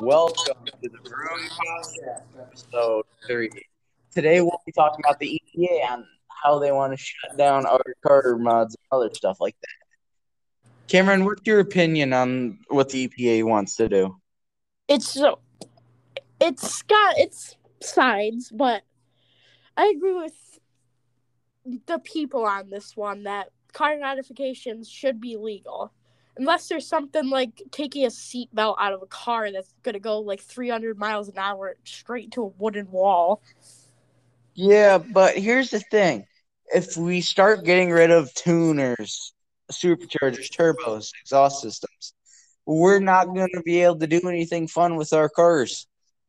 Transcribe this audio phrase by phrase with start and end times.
[0.00, 3.50] Welcome to the Room Podcast, episode three.
[4.14, 7.82] Today we'll be talking about the EPA and how they want to shut down our
[8.06, 10.70] car mods and other stuff like that.
[10.86, 14.16] Cameron, what's your opinion on what the EPA wants to do?
[14.86, 15.40] It's so
[16.40, 18.82] it's got its sides, but
[19.76, 20.60] I agree with
[21.86, 25.92] the people on this one that car modifications should be legal.
[26.38, 30.40] Unless there's something like taking a seatbelt out of a car that's gonna go like
[30.40, 33.42] 300 miles an hour straight to a wooden wall.
[34.54, 36.24] Yeah, but here's the thing.
[36.74, 39.32] If we start getting rid of tuners,
[39.70, 42.14] superchargers, turbos, exhaust systems,
[42.66, 45.86] we're not to be able to do anything fun with our cars.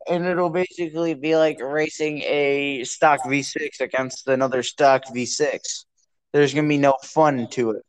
[0.07, 5.85] And it'll basically be like racing a stock V6 against another stock V6.
[6.31, 7.83] There's going to be no fun to it.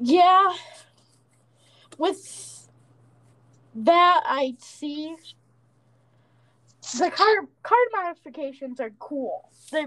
[0.00, 0.54] Yeah.
[1.98, 2.68] With
[3.74, 5.16] that, I see
[6.98, 9.50] the car car modifications are cool.
[9.72, 9.86] They,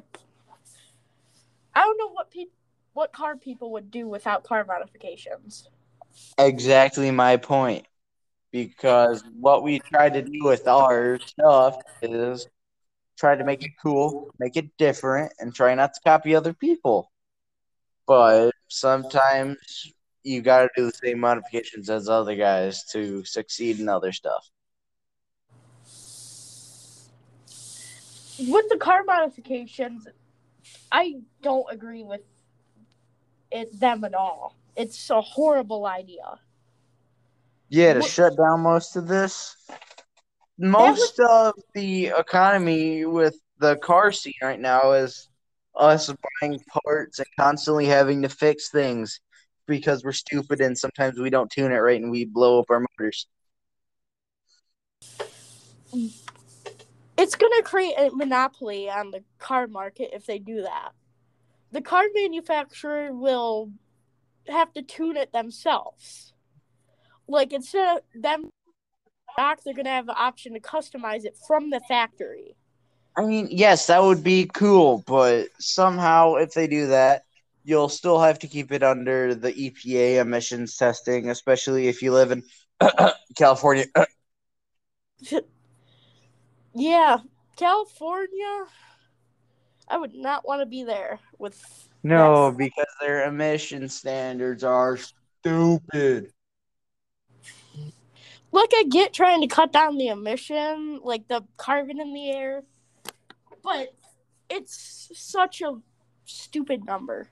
[1.75, 2.53] I don't know what people
[2.93, 5.69] what car people would do without car modifications.
[6.39, 7.85] Exactly my point.
[8.51, 12.47] Because what we try to do with our stuff is
[13.17, 17.11] try to make it cool, make it different, and try not to copy other people.
[18.07, 19.93] But sometimes
[20.27, 24.49] you got to do the same modifications as other guys to succeed in other stuff.
[28.39, 30.07] With the car modifications,
[30.91, 32.21] I don't agree with
[33.51, 34.55] it them at all.
[34.75, 36.39] It's a horrible idea.
[37.69, 39.55] Yeah, to What- shut down most of this.
[40.59, 45.29] Most of the economy with the car scene right now is
[45.75, 46.11] us
[46.41, 49.19] buying parts and constantly having to fix things
[49.67, 52.79] because we're stupid and sometimes we don't tune it right and we blow up our
[52.79, 53.27] motors.
[57.17, 60.91] It's gonna create a monopoly on the car market if they do that.
[61.71, 63.71] The car manufacturer will
[64.47, 66.33] have to tune it themselves.
[67.27, 68.49] Like instead of them
[69.33, 72.55] stock, they're gonna have the option to customize it from the factory.
[73.17, 77.23] I mean, yes, that would be cool, but somehow if they do that,
[77.67, 82.31] you'll still have to keep it under the EPA emissions testing, especially if you live
[82.31, 82.41] in
[83.37, 83.85] California.
[86.79, 87.17] Yeah,
[87.55, 88.65] California.
[89.87, 91.89] I would not want to be there with.
[92.03, 92.57] No, Yes.
[92.57, 96.31] because their emission standards are stupid.
[98.51, 102.61] Like I get trying to cut down the emission, like the carbon in the air,
[103.63, 103.95] but
[104.51, 105.79] it's such a
[106.25, 107.27] stupid number.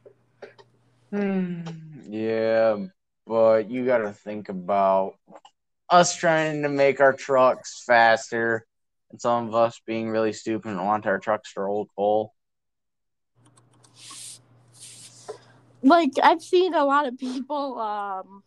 [1.12, 1.62] Hmm.
[2.08, 2.78] Yeah,
[3.26, 5.16] but you got to think about
[5.90, 8.66] us trying to make our trucks faster,
[9.12, 12.34] and some of us being really stupid and want our trucks to roll coal.
[15.84, 18.44] Like I've seen a lot of people um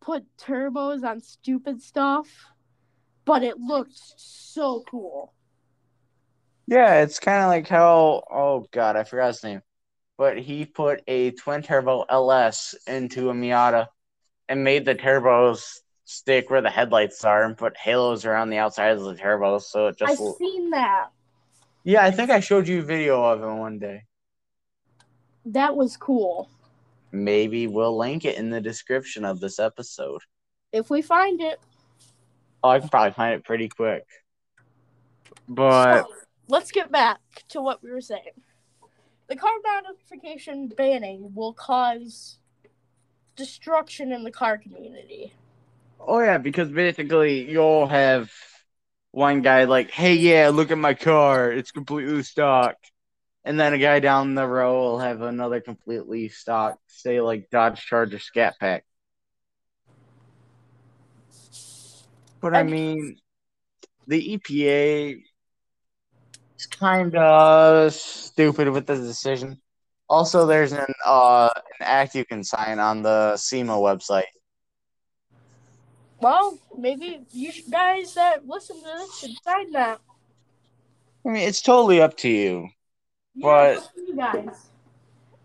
[0.00, 2.28] put turbos on stupid stuff,
[3.24, 5.32] but it looked so cool.
[6.66, 9.62] Yeah, it's kind of like how oh god, I forgot his name,
[10.20, 13.86] but he put a twin turbo LS into a Miata
[14.50, 18.90] and made the turbos stick where the headlights are and put halos around the outside
[18.98, 20.12] of the turbos, so it just.
[20.12, 21.08] I've just seen that.
[21.84, 22.04] yeah.
[22.04, 24.02] I think I showed you a video of it one day.
[25.46, 26.50] That was cool.
[27.12, 30.20] Maybe we'll link it in the description of this episode.
[30.70, 31.58] If we find it,
[32.62, 34.04] Oh, I can probably find it pretty quick.
[35.48, 36.12] But So,
[36.48, 38.32] let's get back to what we were saying.
[39.30, 42.38] The car modification banning will cause
[43.36, 45.32] destruction in the car community.
[46.00, 48.32] oh yeah, because basically you'll have
[49.12, 52.74] one guy like, "Hey, yeah, look at my car; it's completely stock,"
[53.44, 57.80] and then a guy down the row will have another completely stock, say like Dodge
[57.86, 58.84] Charger Scat Pack.
[62.40, 63.16] But I mean,
[64.08, 65.22] the EPA
[66.60, 69.60] is kind of stupid with the decision.
[70.08, 74.30] Also, there's an uh an act you can sign on the SEMA website.
[76.20, 80.00] Well, maybe you guys that listen to this should sign that.
[81.24, 82.68] I mean, it's totally up to you.
[83.34, 84.66] Yeah, But- it's you guys.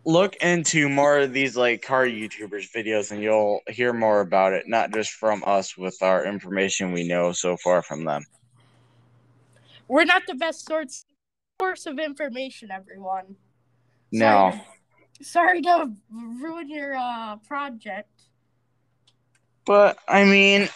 [0.07, 4.67] Look into more of these like car YouTubers videos, and you'll hear more about it.
[4.67, 8.23] Not just from us with our information we know so far from them.
[9.87, 11.04] We're not the best source
[11.59, 13.35] source of information, everyone.
[14.11, 14.51] No.
[15.21, 18.09] Sorry, sorry to ruin your uh, project.
[19.65, 20.69] But I mean,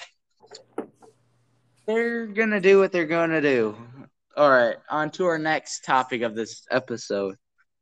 [1.85, 3.75] they're gonna do what they're gonna do.
[4.35, 7.35] All right, on to our next topic of this episode: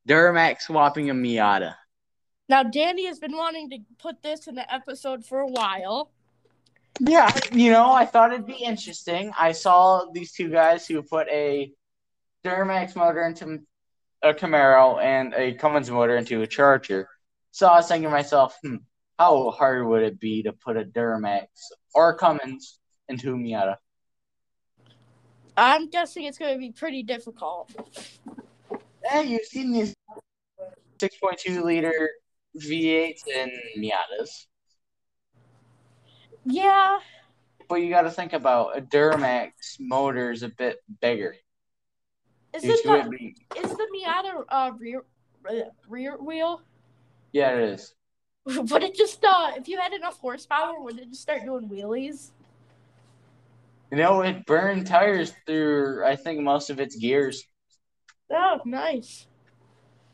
[0.08, 1.76] Duramax swapping a Miata.
[2.50, 6.12] Now, Danny has been wanting to put this in the episode for a while.
[7.00, 9.32] Yeah, you know, I thought it'd be interesting.
[9.38, 11.72] I saw these two guys who put a
[12.48, 13.60] Duramax motor into
[14.24, 17.10] a Camaro and a Cummins motor into a Charger.
[17.52, 18.78] So I was thinking to myself, hmm,
[19.20, 21.48] how hard would it be to put a Duramax
[21.94, 22.80] or Cummins
[23.10, 23.76] into a Miata?
[25.58, 27.72] I'm guessing it's going to be pretty difficult.
[29.04, 29.94] Hey, you've seen these
[31.00, 32.10] 6.2 liter
[32.58, 34.46] V8s and Miatas.
[36.46, 37.00] Yeah,
[37.68, 39.52] But you got to think about a Duramax
[39.82, 41.36] motor is a bit bigger.
[42.54, 45.04] Isn't it the, is the Miata uh, rear
[45.50, 45.54] uh,
[45.88, 46.62] rear wheel?
[47.34, 47.94] yeah, it is.
[48.46, 52.32] Would it just uh, if you had enough horsepower, would it just start doing wheelies?
[53.92, 57.44] You know, it burned tires through, I think, most of its gears.
[58.32, 59.28] Oh, nice.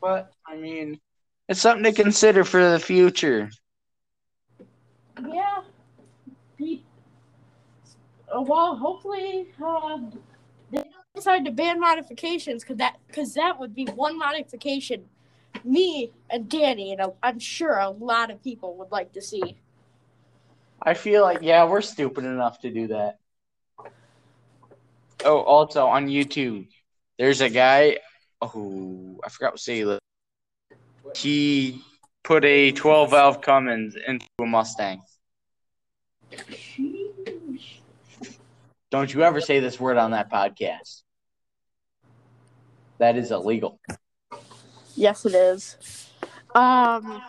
[0.00, 1.00] But, I mean,
[1.48, 3.50] it's something to consider for the future.
[5.20, 5.62] Yeah.
[6.60, 9.98] Uh, well, hopefully, uh,
[11.14, 15.04] they don't decide to ban modifications because that because that would be one modification
[15.64, 19.56] me and Danny and I'm sure a lot of people would like to see.
[20.82, 23.18] I feel like, yeah, we're stupid enough to do that.
[25.24, 26.66] Oh, also on YouTube,
[27.18, 27.98] there's a guy
[28.50, 29.98] who I forgot what city he.
[31.16, 31.82] He
[32.24, 35.00] put a 12 valve Cummins into a Mustang.
[38.90, 41.03] Don't you ever say this word on that podcast.
[43.04, 43.78] That is illegal.
[44.96, 46.08] Yes, it is.
[46.54, 47.20] Um,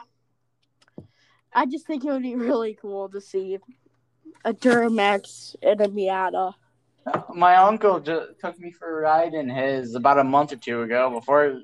[1.54, 3.60] I just think it would be really cool to see
[4.46, 6.54] a Duramax and a Miata.
[7.36, 10.82] My uncle just took me for a ride in his about a month or two
[10.82, 11.60] ago before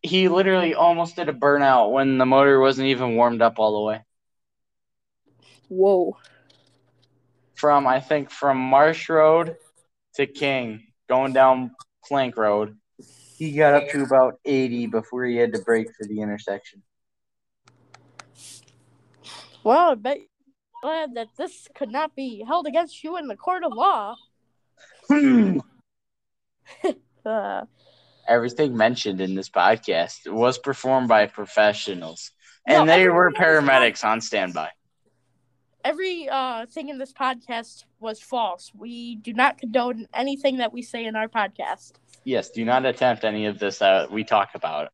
[0.00, 3.84] he literally almost did a burnout when the motor wasn't even warmed up all the
[3.84, 4.04] way.
[5.68, 6.16] Whoa.
[7.56, 9.56] From I think from Marsh Road
[10.14, 11.72] to King, going down
[12.04, 12.76] Plank Road.
[13.40, 16.82] He got up to about 80 before he had to brake for the intersection.
[19.64, 20.18] Well, I bet
[20.82, 24.14] glad that this could not be held against you in the court of law.
[27.26, 27.64] Uh,
[28.26, 32.30] Everything mentioned in this podcast was performed by professionals,
[32.66, 34.70] No, and they were paramedics on standby.
[35.84, 38.72] Every uh, thing in this podcast was false.
[38.76, 41.92] We do not condone anything that we say in our podcast.
[42.24, 44.88] Yes, do not attempt any of this that we talk about.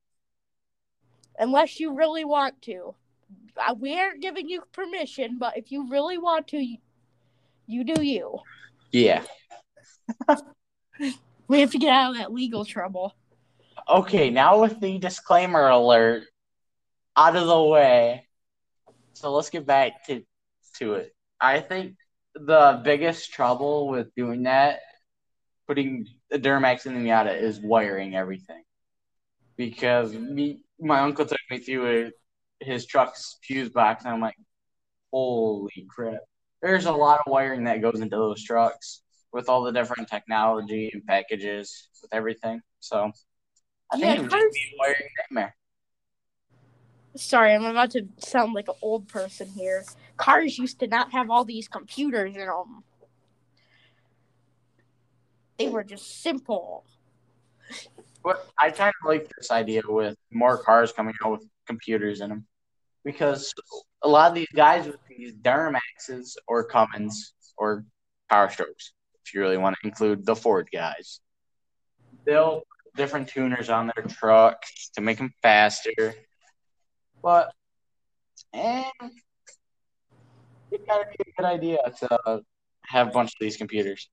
[1.38, 2.94] unless you really want to.
[3.56, 6.78] Uh, We aren't giving you permission, but if you really want to, you,
[7.66, 8.38] you do you.
[8.92, 9.22] Yeah.
[11.48, 13.14] We have to get out of that legal trouble.
[13.88, 16.24] Okay, now with the disclaimer alert
[17.16, 18.26] out of the way,
[19.12, 20.24] so let's get back to
[20.78, 21.14] to it.
[21.40, 21.96] I think
[22.34, 24.80] the biggest trouble with doing that,
[25.66, 28.62] putting the Duramax in the Miata, is wiring everything.
[29.56, 32.10] Because me, my uncle took me through
[32.60, 34.36] a, his truck's fuse box, and I'm like,
[35.12, 36.20] holy crap!
[36.62, 39.02] There's a lot of wiring that goes into those trucks
[39.32, 42.60] with all the different technology and packages with everything.
[42.80, 43.12] So.
[43.92, 45.56] I Yeah, think it would just be a wiring nightmare.
[47.16, 49.84] Sorry, I'm about to sound like an old person here.
[50.16, 52.84] Cars used to not have all these computers in them.
[55.58, 56.84] They were just simple.
[58.22, 62.28] But I kind of like this idea with more cars coming out with computers in
[62.28, 62.46] them,
[63.04, 63.54] because
[64.02, 67.84] a lot of these guys with these Duramaxes or Cummins or
[68.28, 68.92] Power Strokes,
[69.24, 71.20] if you really want to include the Ford guys,
[72.24, 72.62] they'll
[72.96, 76.14] different tuners on their trucks to make them faster.
[77.22, 77.52] But
[78.52, 79.10] and
[80.70, 82.42] it gotta be a good idea to
[82.82, 84.08] have a bunch of these computers.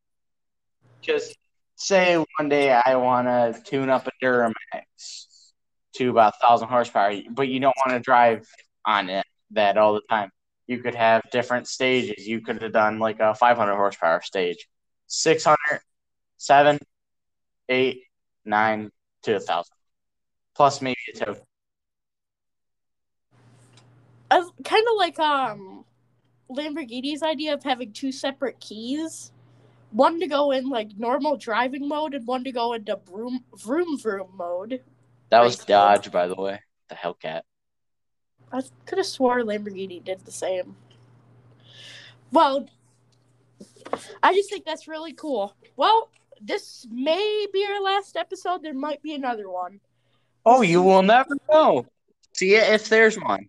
[1.01, 1.36] Just
[1.75, 5.51] say one day I want to tune up a Duramax
[5.95, 8.48] to about thousand horsepower, but you don't want to drive
[8.86, 10.31] on it that all the time.
[10.67, 12.27] You could have different stages.
[12.27, 14.67] You could have done like a 500 horsepower stage,
[15.07, 15.57] 600,
[16.38, 16.79] 7,
[17.69, 18.01] 8,
[18.45, 18.91] 9
[19.24, 19.72] to a 1,000,
[20.55, 21.36] plus maybe a.
[24.63, 25.85] Kind of like um
[26.49, 29.31] Lamborghini's idea of having two separate keys.
[29.91, 33.97] One to go in like normal driving mode and one to go into vroom vroom
[33.97, 34.81] vroom mode.
[35.29, 35.65] That was Nice.
[35.65, 36.59] Dodge, by the way,
[36.89, 37.41] the Hellcat.
[38.51, 40.75] I could have swore Lamborghini did the same.
[42.31, 42.67] Well,
[44.21, 45.55] I just think that's really cool.
[45.75, 46.09] Well,
[46.41, 48.63] this may be our last episode.
[48.63, 49.79] There might be another one.
[50.45, 51.85] Oh, you will never know.
[52.33, 53.47] See if there's one.